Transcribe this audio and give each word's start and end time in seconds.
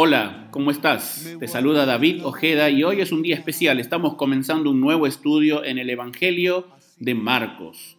Hola, 0.00 0.46
¿cómo 0.52 0.70
estás? 0.70 1.28
Te 1.40 1.48
saluda 1.48 1.84
David 1.84 2.24
Ojeda 2.24 2.70
y 2.70 2.84
hoy 2.84 3.00
es 3.00 3.10
un 3.10 3.20
día 3.20 3.34
especial. 3.34 3.80
Estamos 3.80 4.14
comenzando 4.14 4.70
un 4.70 4.80
nuevo 4.80 5.08
estudio 5.08 5.64
en 5.64 5.76
el 5.76 5.90
Evangelio 5.90 6.68
de 7.00 7.16
Marcos. 7.16 7.96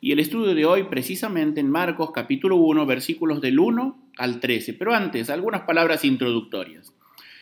Y 0.00 0.12
el 0.12 0.20
estudio 0.20 0.54
de 0.54 0.64
hoy 0.64 0.84
precisamente 0.84 1.58
en 1.58 1.68
Marcos 1.68 2.12
capítulo 2.14 2.54
1 2.54 2.86
versículos 2.86 3.40
del 3.40 3.58
1 3.58 3.98
al 4.16 4.38
13. 4.38 4.74
Pero 4.74 4.94
antes, 4.94 5.28
algunas 5.28 5.62
palabras 5.62 6.04
introductorias. 6.04 6.94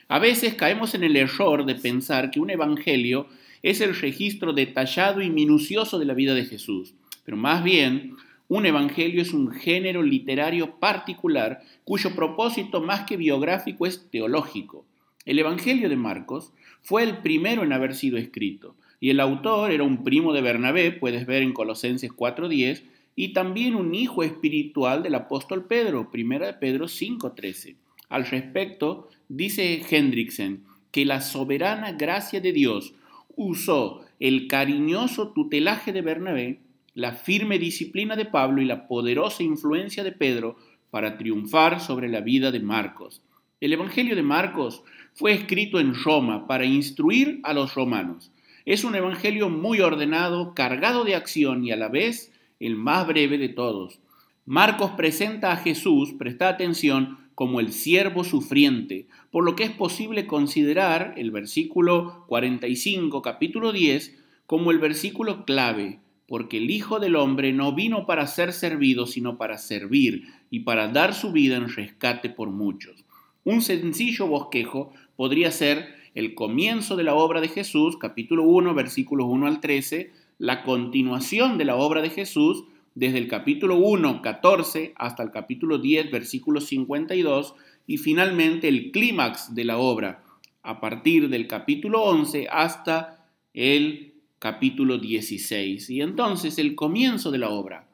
A 0.08 0.18
veces 0.18 0.54
caemos 0.54 0.94
en 0.94 1.04
el 1.04 1.14
error 1.14 1.66
de 1.66 1.74
pensar 1.74 2.30
que 2.30 2.40
un 2.40 2.48
evangelio 2.48 3.28
es 3.62 3.82
el 3.82 3.94
registro 3.94 4.54
detallado 4.54 5.20
y 5.20 5.28
minucioso 5.28 5.98
de 5.98 6.06
la 6.06 6.14
vida 6.14 6.32
de 6.32 6.46
Jesús, 6.46 6.94
pero 7.26 7.36
más 7.36 7.62
bien 7.62 8.16
un 8.48 8.64
evangelio 8.64 9.20
es 9.20 9.32
un 9.32 9.50
género 9.50 10.02
literario 10.02 10.78
particular 10.78 11.60
cuyo 11.84 12.14
propósito 12.14 12.80
más 12.80 13.04
que 13.04 13.16
biográfico 13.16 13.86
es 13.86 14.10
teológico. 14.10 14.86
El 15.26 15.38
Evangelio 15.38 15.90
de 15.90 15.96
Marcos 15.96 16.54
fue 16.80 17.02
el 17.02 17.18
primero 17.18 17.62
en 17.62 17.74
haber 17.74 17.94
sido 17.94 18.16
escrito, 18.16 18.74
y 18.98 19.10
el 19.10 19.20
autor 19.20 19.70
era 19.70 19.84
un 19.84 20.02
primo 20.02 20.32
de 20.32 20.40
Bernabé, 20.40 20.90
puedes 20.90 21.26
ver 21.26 21.42
en 21.42 21.52
Colosenses 21.52 22.10
4.10, 22.10 22.82
y 23.14 23.34
también 23.34 23.74
un 23.74 23.94
hijo 23.94 24.22
espiritual 24.22 25.02
del 25.02 25.14
apóstol 25.14 25.66
Pedro, 25.66 26.08
1 26.12 26.38
de 26.38 26.52
Pedro 26.54 26.86
5.13. 26.86 27.76
Al 28.08 28.24
respecto, 28.24 29.08
dice 29.28 29.82
Hendrickson 29.90 30.64
que 30.90 31.04
la 31.04 31.20
soberana 31.20 31.92
gracia 31.92 32.40
de 32.40 32.52
Dios 32.52 32.94
usó 33.36 34.06
el 34.20 34.48
cariñoso 34.48 35.32
tutelaje 35.32 35.92
de 35.92 36.00
Bernabé 36.00 36.60
la 36.98 37.12
firme 37.12 37.60
disciplina 37.60 38.16
de 38.16 38.24
Pablo 38.24 38.60
y 38.60 38.64
la 38.64 38.88
poderosa 38.88 39.44
influencia 39.44 40.02
de 40.02 40.10
Pedro 40.10 40.56
para 40.90 41.16
triunfar 41.16 41.80
sobre 41.80 42.08
la 42.08 42.22
vida 42.22 42.50
de 42.50 42.58
Marcos. 42.58 43.22
El 43.60 43.72
Evangelio 43.72 44.16
de 44.16 44.24
Marcos 44.24 44.82
fue 45.14 45.30
escrito 45.32 45.78
en 45.78 45.94
Roma 45.94 46.48
para 46.48 46.64
instruir 46.64 47.38
a 47.44 47.52
los 47.52 47.76
romanos. 47.76 48.32
Es 48.64 48.82
un 48.82 48.96
Evangelio 48.96 49.48
muy 49.48 49.78
ordenado, 49.78 50.54
cargado 50.54 51.04
de 51.04 51.14
acción 51.14 51.64
y 51.64 51.70
a 51.70 51.76
la 51.76 51.88
vez 51.88 52.32
el 52.58 52.74
más 52.74 53.06
breve 53.06 53.38
de 53.38 53.48
todos. 53.48 54.00
Marcos 54.44 54.90
presenta 54.96 55.52
a 55.52 55.56
Jesús, 55.56 56.14
presta 56.18 56.48
atención, 56.48 57.18
como 57.36 57.60
el 57.60 57.70
siervo 57.70 58.24
sufriente, 58.24 59.06
por 59.30 59.44
lo 59.44 59.54
que 59.54 59.62
es 59.62 59.70
posible 59.70 60.26
considerar 60.26 61.14
el 61.16 61.30
versículo 61.30 62.24
45, 62.26 63.22
capítulo 63.22 63.70
10, 63.70 64.18
como 64.46 64.72
el 64.72 64.80
versículo 64.80 65.44
clave, 65.44 66.00
porque 66.28 66.58
el 66.58 66.70
Hijo 66.70 67.00
del 67.00 67.16
Hombre 67.16 67.52
no 67.54 67.74
vino 67.74 68.04
para 68.06 68.26
ser 68.26 68.52
servido, 68.52 69.06
sino 69.06 69.38
para 69.38 69.56
servir 69.56 70.24
y 70.50 70.60
para 70.60 70.88
dar 70.88 71.14
su 71.14 71.32
vida 71.32 71.56
en 71.56 71.68
rescate 71.70 72.28
por 72.28 72.50
muchos. 72.50 73.06
Un 73.44 73.62
sencillo 73.62 74.26
bosquejo 74.26 74.92
podría 75.16 75.50
ser 75.50 75.96
el 76.14 76.34
comienzo 76.34 76.96
de 76.96 77.04
la 77.04 77.14
obra 77.14 77.40
de 77.40 77.48
Jesús, 77.48 77.96
capítulo 77.96 78.42
1, 78.44 78.74
versículos 78.74 79.26
1 79.28 79.46
al 79.46 79.60
13, 79.60 80.12
la 80.36 80.64
continuación 80.64 81.56
de 81.56 81.64
la 81.64 81.76
obra 81.76 82.02
de 82.02 82.10
Jesús, 82.10 82.64
desde 82.94 83.18
el 83.18 83.28
capítulo 83.28 83.76
1, 83.76 84.20
14, 84.20 84.92
hasta 84.96 85.22
el 85.22 85.30
capítulo 85.30 85.78
10, 85.78 86.10
versículo 86.10 86.60
52, 86.60 87.54
y 87.86 87.96
finalmente 87.96 88.68
el 88.68 88.90
clímax 88.90 89.54
de 89.54 89.64
la 89.64 89.78
obra, 89.78 90.24
a 90.62 90.78
partir 90.78 91.30
del 91.30 91.46
capítulo 91.46 92.02
11 92.02 92.48
hasta 92.50 93.30
el 93.54 94.17
capítulo 94.38 94.98
16. 94.98 95.90
Y 95.90 96.00
entonces 96.00 96.58
el 96.58 96.74
comienzo 96.74 97.30
de 97.30 97.38
la 97.38 97.50
obra, 97.50 97.88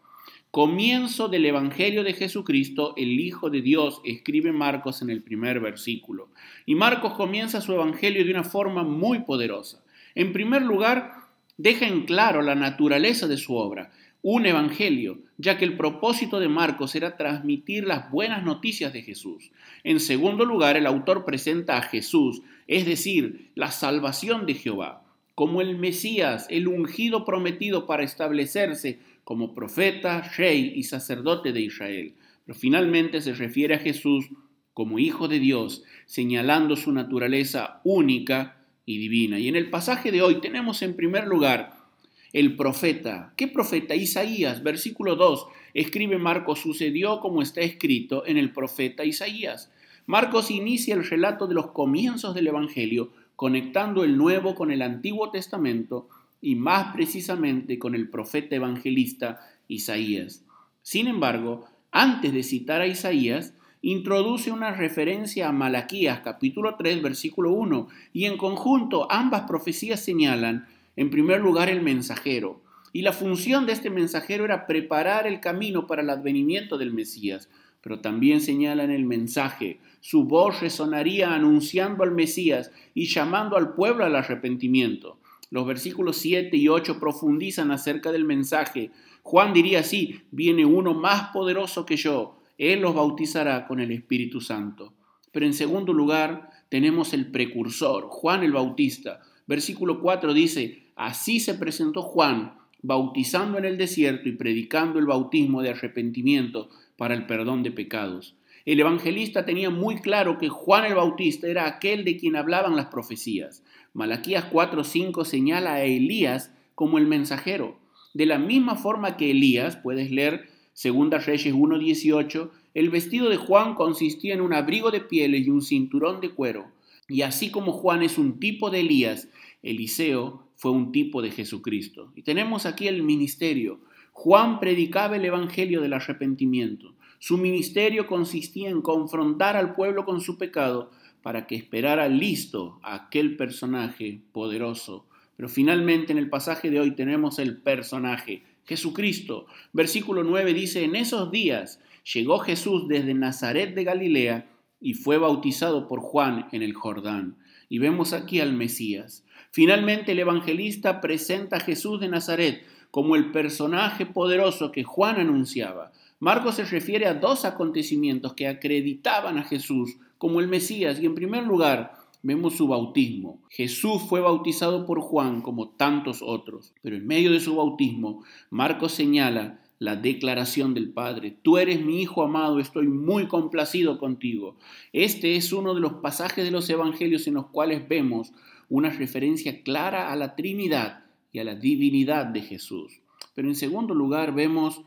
comienzo 0.51 1.29
del 1.29 1.47
Evangelio 1.47 2.05
de 2.05 2.13
Jesucristo, 2.13 2.95
el 2.97 3.19
Hijo 3.19 3.51
de 3.51 3.63
Dios, 3.63 4.01
escribe 4.05 4.53
Marcos 4.53 5.03
en 5.03 5.11
el 5.11 5.23
primer 5.23 5.61
versículo. 5.61 6.29
Y 6.67 6.75
Marcos 6.75 7.15
comienza 7.15 7.61
su 7.61 7.73
Evangelio 7.73 8.25
de 8.25 8.31
una 8.31 8.45
forma 8.45 8.83
muy 8.83 9.21
poderosa. 9.21 9.83
En 10.15 10.33
primer 10.33 10.63
lugar, 10.63 11.15
deja 11.57 11.87
en 11.87 12.03
claro 12.03 12.43
la 12.43 12.55
naturaleza 12.55 13.27
de 13.27 13.37
su 13.37 13.57
obra, 13.57 13.91
un 14.23 14.47
evangelio, 14.47 15.19
ya 15.37 15.59
que 15.59 15.67
el 15.67 15.77
propósito 15.77 16.41
de 16.41 16.49
Marcos 16.49 16.95
era 16.95 17.19
transmitir 17.19 17.85
las 17.85 18.11
buenas 18.11 18.43
noticias 18.43 18.93
de 18.95 19.03
Jesús. 19.03 19.51
En 19.83 20.01
segundo 20.01 20.47
lugar, 20.47 20.79
el 20.79 20.87
autor 20.87 21.27
presenta 21.27 21.77
a 21.77 21.83
Jesús, 21.83 22.41
es 22.67 22.87
decir, 22.87 23.51
la 23.55 23.71
salvación 23.71 24.47
de 24.47 24.55
Jehová 24.55 25.04
como 25.35 25.61
el 25.61 25.77
Mesías, 25.77 26.47
el 26.51 26.69
ungido 26.69 27.25
prometido 27.25 27.87
para 27.87 28.05
establecerse 28.05 29.01
como 29.25 29.55
profeta, 29.55 30.23
rey 30.37 30.73
y 30.77 30.85
sacerdote 30.85 31.53
de 31.53 31.63
Israel. 31.63 32.15
Pero 32.47 32.59
finalmente 32.59 33.21
se 33.21 33.35
refiere 33.35 33.75
a 33.75 33.79
Jesús 33.79 34.27
como 34.75 34.99
Hijo 34.99 35.29
de 35.29 35.39
Dios, 35.39 35.85
señalando 36.07 36.77
su 36.77 36.93
naturaleza 36.93 37.81
única 37.85 38.59
y 38.85 38.99
divina. 38.99 39.39
Y 39.39 39.49
en 39.49 39.57
el 39.57 39.71
pasaje 39.71 40.13
de 40.13 40.23
hoy 40.23 40.41
tenemos 40.41 40.83
en 40.83 40.95
primer 40.95 41.27
lugar 41.27 41.85
el 42.33 42.57
profeta. 42.57 43.33
¿Qué 43.37 43.49
profeta? 43.49 43.95
Isaías, 43.95 44.63
versículo 44.63 45.15
2. 45.17 45.47
Escribe 45.73 46.19
Marcos, 46.19 46.61
sucedió 46.61 47.21
como 47.21 47.41
está 47.41 47.61
escrito 47.61 48.27
en 48.27 48.37
el 48.37 48.53
profeta 48.53 49.05
Isaías. 49.05 49.71
Marcos 50.07 50.51
inicia 50.51 50.95
el 50.95 51.09
relato 51.09 51.47
de 51.47 51.55
los 51.55 51.71
comienzos 51.71 52.35
del 52.35 52.49
Evangelio 52.49 53.13
conectando 53.37 54.05
el 54.05 54.17
Nuevo 54.17 54.55
con 54.55 54.71
el 54.71 54.83
Antiguo 54.83 55.31
Testamento 55.31 56.09
y 56.41 56.57
más 56.57 56.95
precisamente 56.95 57.79
con 57.79 57.95
el 57.95 58.09
profeta 58.09 58.57
evangelista 58.57 59.41
Isaías. 59.69 60.45
Sin 60.83 61.07
embargo, 61.07 61.65
antes 61.91 62.33
de 62.33 62.43
citar 62.43 62.81
a 62.81 62.87
Isaías, 62.87 63.55
introduce 63.81 64.51
una 64.51 64.73
referencia 64.73 65.49
a 65.49 65.53
Malaquías 65.53 66.21
capítulo 66.21 66.77
3 66.77 67.03
versículo 67.03 67.53
1 67.53 67.89
y 68.13 68.25
en 68.25 68.39
conjunto 68.39 69.07
ambas 69.11 69.43
profecías 69.43 70.01
señalan 70.01 70.67
en 70.97 71.11
primer 71.11 71.41
lugar 71.41 71.69
el 71.69 71.83
mensajero 71.83 72.63
y 72.95 73.03
la 73.03 73.13
función 73.13 73.67
de 73.67 73.73
este 73.73 73.91
mensajero 73.91 74.45
era 74.45 74.67
preparar 74.67 75.27
el 75.27 75.41
camino 75.41 75.87
para 75.87 76.01
el 76.01 76.11
advenimiento 76.11 76.79
del 76.79 76.95
Mesías, 76.95 77.51
pero 77.85 78.01
también 78.01 78.41
señalan 78.41 78.91
el 78.91 79.05
mensaje. 79.05 79.79
Su 80.01 80.25
voz 80.25 80.63
resonaría 80.63 81.35
anunciando 81.35 82.03
al 82.03 82.13
Mesías 82.13 82.73
y 82.95 83.05
llamando 83.05 83.59
al 83.59 83.75
pueblo 83.75 84.07
al 84.07 84.17
arrepentimiento. 84.17 85.19
Los 85.51 85.67
versículos 85.67 86.17
7 86.17 86.57
y 86.57 86.69
8 86.69 86.99
profundizan 86.99 87.71
acerca 87.71 88.11
del 88.11 88.25
mensaje. 88.25 88.91
Juan 89.23 89.53
diría 89.53 89.81
así, 89.81 90.23
viene 90.31 90.65
uno 90.65 90.95
más 90.95 91.29
poderoso 91.29 91.85
que 91.85 91.97
yo, 91.99 92.39
él 92.57 92.81
los 92.81 92.95
bautizará 92.95 93.67
con 93.67 93.81
el 93.81 93.93
Espíritu 93.93 94.41
Santo. 94.41 94.95
Pero 95.31 95.45
en 95.45 95.53
segundo 95.53 95.93
lugar 95.93 96.49
tenemos 96.71 97.13
el 97.13 97.31
precursor, 97.31 98.07
Juan 98.09 98.45
el 98.45 98.53
Bautista. 98.53 99.21
Versículo 99.47 100.01
4 100.01 100.33
dice, 100.33 100.87
así 100.97 101.39
se 101.39 101.53
presentó 101.53 102.01
Juan, 102.01 102.55
bautizando 102.81 103.59
en 103.59 103.67
el 103.67 103.77
desierto 103.77 104.27
y 104.31 104.33
predicando 104.33 104.99
el 104.99 105.05
bautismo 105.05 105.61
de 105.61 105.71
arrepentimiento 105.71 106.71
para 106.97 107.15
el 107.15 107.27
perdón 107.27 107.63
de 107.63 107.71
pecados. 107.71 108.37
El 108.65 108.81
evangelista 108.81 109.45
tenía 109.45 109.69
muy 109.69 109.97
claro 109.97 110.39
que 110.39 110.49
Juan 110.49 110.87
el 110.87 110.95
Bautista 110.95 111.47
era 111.49 111.67
aquel 111.67 112.05
de 112.05 112.17
quien 112.17 112.35
hablaban 112.37 112.77
las 112.77 112.87
profecías. 112.87 113.63
Malaquías 113.93 114.51
4:5 114.51 115.25
señala 115.25 115.75
a 115.75 115.85
Elías 115.85 116.53
como 116.75 116.99
el 116.99 117.07
mensajero. 117.07 117.79
De 118.15 118.27
la 118.27 118.39
misma 118.39 118.77
forma 118.77 119.17
que 119.17 119.33
Elías, 119.33 119.77
puedes 119.77 120.11
leer 120.11 120.49
2 120.75 121.27
Reyes 121.27 121.55
1:18, 121.55 122.51
el 122.73 122.91
vestido 122.91 123.29
de 123.29 123.37
Juan 123.37 123.75
consistía 123.75 124.35
en 124.35 124.41
un 124.41 124.55
abrigo 124.55 124.91
de 124.91 125.01
pieles 125.01 125.47
y 125.47 125.51
un 125.51 125.63
cinturón 125.63 126.21
de 126.21 126.31
cuero. 126.31 126.73
Y 127.09 127.23
así 127.23 127.51
como 127.51 127.73
Juan 127.73 128.03
es 128.03 128.19
un 128.19 128.41
tipo 128.41 128.71
de 128.71 128.81
Elías, 128.81 129.29
Eliseo 129.63 130.49
fue 130.57 130.71
un 130.71 130.91
tipo 130.91 131.23
de 131.23 131.31
Jesucristo. 131.31 132.13
Y 132.17 132.23
tenemos 132.23 132.67
aquí 132.67 132.89
el 132.89 133.03
ministerio. 133.03 133.81
Juan 134.17 134.61
predicaba 134.61 135.17
el 135.17 135.25
Evangelio 135.25 135.83
del 135.83 135.93
arrepentimiento. 135.93 136.95
Su 137.19 137.37
ministerio 137.37 138.07
consistía 138.07 138.71
en 138.71 138.81
confrontar 138.81 139.57
al 139.57 139.75
pueblo 139.75 140.07
con 140.07 140.21
su 140.23 140.39
pecado 140.39 140.93
para 141.21 141.47
que 141.47 141.57
esperara 141.57 142.09
listo 142.09 142.79
a 142.83 142.95
aquel 142.95 143.37
personaje 143.37 144.23
poderoso. 144.33 145.07
Pero 145.37 145.49
finalmente 145.49 146.13
en 146.13 146.19
el 146.19 146.31
pasaje 146.31 146.71
de 146.71 146.81
hoy 146.81 146.93
tenemos 146.93 147.39
el 147.39 147.59
personaje, 147.59 148.45
Jesucristo. 148.65 149.47
Versículo 149.73 150.23
9 150.23 150.55
dice, 150.55 150.85
en 150.85 150.95
esos 150.95 151.31
días 151.31 151.81
llegó 152.15 152.39
Jesús 152.39 152.87
desde 152.89 153.15
Nazaret 153.15 153.75
de 153.75 153.85
Galilea 153.85 154.49
y 154.81 154.95
fue 154.95 155.19
bautizado 155.19 155.89
por 155.89 156.01
Juan 156.01 156.47
en 156.53 156.63
el 156.63 156.73
Jordán. 156.73 157.37
y 157.69 157.79
vemos 157.79 158.13
aquí 158.13 158.39
al 158.41 158.53
Mesías. 158.53 159.25
Finalmente 159.51 160.13
el 160.13 160.21
evangelista 160.21 161.01
presenta 161.01 161.57
a 161.57 161.61
Jesús 161.61 162.01
de 162.01 162.09
Nazaret 162.09 162.63
como 162.95 163.17
el 163.17 163.33
personaje 163.33 164.07
poderoso 164.07 164.71
que 164.71 164.85
Juan 164.85 165.19
anunciaba. 165.19 165.91
Marcos 166.21 166.55
se 166.55 166.65
refiere 166.65 167.07
a 167.07 167.15
dos 167.15 167.45
acontecimientos 167.45 168.35
que 168.35 168.47
acreditaban 168.47 169.37
a 169.37 169.43
Jesús 169.43 169.97
como 170.17 170.39
el 170.39 170.47
Mesías 170.47 171.01
y 171.01 171.07
en 171.07 171.17
primer 171.17 171.43
lugar 171.43 171.97
vemos 172.23 172.55
su 172.55 172.69
bautismo. 172.69 173.41
Jesús 173.51 174.01
fue 174.09 174.21
bautizado 174.21 174.87
por 174.87 175.01
Juan 175.01 175.43
como 175.43 175.71
tantos 175.71 176.23
otros, 176.23 176.73
pero 176.83 176.95
en 176.95 177.05
medio 177.05 177.33
de 177.33 177.41
su 177.41 177.57
bautismo 177.57 178.23
Marcos 178.49 178.93
señala 178.93 179.59
la 179.81 179.97
declaración 179.97 180.73
del 180.73 180.91
Padre. 180.91 181.37
Tú 181.43 181.59
eres 181.59 181.85
mi 181.85 182.01
Hijo 182.01 182.23
amado, 182.23 182.61
estoy 182.61 182.87
muy 182.87 183.27
complacido 183.27 183.99
contigo. 183.99 184.55
Este 184.93 185.35
es 185.35 185.53
uno 185.53 185.75
de 185.75 185.81
los 185.81 185.95
pasajes 185.95 186.45
de 186.45 186.53
los 186.53 186.71
Evangelios 186.71 187.27
en 187.27 187.35
los 187.35 187.47
cuales 187.49 187.89
vemos 187.89 188.33
una 188.69 188.91
referencia 188.91 189.65
clara 189.65 190.13
a 190.13 190.17
la 190.17 190.37
Trinidad 190.37 191.04
y 191.35 191.41
a 191.41 191.45
la 191.45 191.57
divinidad 191.57 192.27
de 192.27 192.41
Jesús. 192.43 193.01
Pero 193.35 193.49
en 193.49 193.57
segundo 193.57 193.93
lugar 193.93 194.33
vemos 194.33 194.83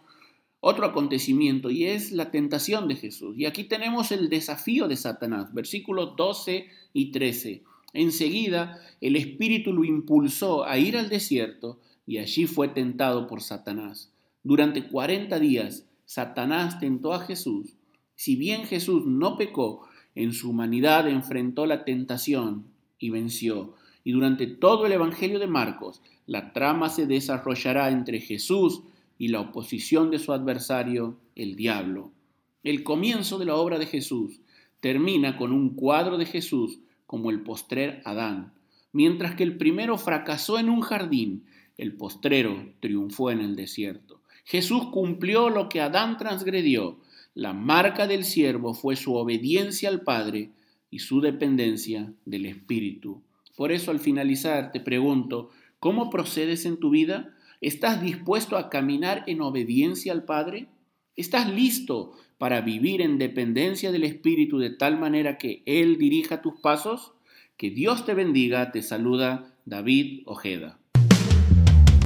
otro 0.62 0.86
acontecimiento 0.86 1.70
y 1.70 1.84
es 1.84 2.14
la 2.14 2.32
tentación 2.32 2.88
de 2.88 2.96
Jesús. 2.96 3.38
Y 3.38 3.46
aquí 3.46 3.66
tenemos 3.66 4.14
el 4.14 4.30
desafío 4.30 4.88
de 4.88 4.96
Satanás, 4.96 5.54
versículos 5.54 6.16
12 6.16 6.68
y 6.94 7.12
13. 7.12 7.64
Enseguida 7.92 8.82
el 9.02 9.18
Espíritu 9.18 9.74
lo 9.74 9.84
impulsó 9.84 10.64
a 10.64 10.78
ir 10.78 10.98
al 10.98 11.10
desierto 11.10 11.82
y 12.06 12.20
allí 12.20 12.48
fue 12.48 12.70
tentado 12.70 13.28
por 13.28 13.42
Satanás. 13.42 14.14
Durante 14.42 14.88
40 14.88 15.38
días 15.40 15.86
Satanás 16.06 16.80
tentó 16.80 17.14
a 17.14 17.20
Jesús. 17.20 17.74
Si 18.16 18.38
bien 18.38 18.64
Jesús 18.64 19.06
no 19.06 19.36
pecó, 19.36 19.86
en 20.16 20.32
su 20.32 20.52
humanidad 20.52 21.10
enfrentó 21.10 21.66
la 21.66 21.84
tentación 21.84 22.68
y 23.00 23.10
venció. 23.10 23.76
Y 24.08 24.14
durante 24.14 24.48
todo 24.48 24.86
el 24.86 24.94
Evangelio 24.94 25.38
de 25.38 25.48
Marcos, 25.48 26.02
la 26.28 26.54
trama 26.54 26.88
se 26.88 27.08
desarrollará 27.08 27.90
entre 27.90 28.22
Jesús 28.22 28.84
y 29.18 29.28
la 29.28 29.42
oposición 29.42 30.12
de 30.12 30.18
su 30.18 30.32
adversario, 30.32 31.18
el 31.36 31.58
diablo. 31.58 32.14
El 32.64 32.86
comienzo 32.86 33.38
de 33.38 33.44
la 33.44 33.56
obra 33.56 33.78
de 33.80 33.86
Jesús 33.86 34.40
termina 34.80 35.36
con 35.36 35.52
un 35.52 35.72
cuadro 35.72 36.18
de 36.18 36.26
Jesús 36.26 36.80
como 37.06 37.32
el 37.32 37.42
postrer 37.42 38.02
Adán. 38.06 38.54
Mientras 38.94 39.36
que 39.36 39.44
el 39.44 39.58
primero 39.58 39.98
fracasó 39.98 40.58
en 40.58 40.70
un 40.70 40.80
jardín, 40.80 41.44
el 41.78 41.92
postrero 41.92 42.66
triunfó 42.80 43.30
en 43.30 43.42
el 43.42 43.58
desierto. 43.58 44.22
Jesús 44.46 44.86
cumplió 44.86 45.50
lo 45.50 45.68
que 45.68 45.82
Adán 45.82 46.16
transgredió. 46.16 46.98
La 47.34 47.52
marca 47.52 48.08
del 48.08 48.24
siervo 48.24 48.74
fue 48.74 48.96
su 48.96 49.16
obediencia 49.16 49.90
al 49.90 50.00
Padre 50.00 50.52
y 50.90 51.00
su 51.00 51.20
dependencia 51.20 52.14
del 52.24 52.46
Espíritu. 52.46 53.22
Por 53.58 53.74
eso 53.74 53.92
al 53.92 54.00
finalizar 54.00 54.72
te 54.72 54.80
pregunto, 54.80 55.50
¿Cómo 55.80 56.10
procedes 56.10 56.66
en 56.66 56.78
tu 56.78 56.90
vida? 56.90 57.36
¿Estás 57.62 58.02
dispuesto 58.02 58.58
a 58.58 58.70
caminar 58.70 59.24
en 59.28 59.42
obediencia 59.42 60.12
al 60.12 60.24
Padre? 60.24 60.70
¿Estás 61.16 61.52
listo 61.52 62.14
para 62.40 62.62
vivir 62.62 63.02
en 63.02 63.20
dependencia 63.20 63.92
del 63.92 64.04
Espíritu 64.04 64.58
de 64.58 64.72
tal 64.72 65.00
manera 65.00 65.38
que 65.38 65.62
Él 65.66 65.98
dirija 65.98 66.42
tus 66.42 66.60
pasos? 66.62 67.14
Que 67.58 67.70
Dios 67.70 68.06
te 68.06 68.16
bendiga, 68.16 68.72
te 68.72 68.82
saluda 68.82 69.56
David 69.66 70.24
Ojeda. 70.26 70.80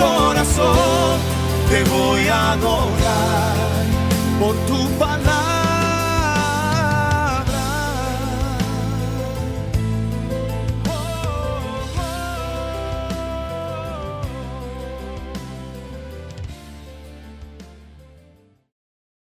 Corazón 0.00 1.18
te 1.68 1.84
voy 1.84 2.26
a 2.28 2.52
adorar 2.52 3.56
por 4.40 4.54
tu 4.66 4.88
palabra 4.98 5.49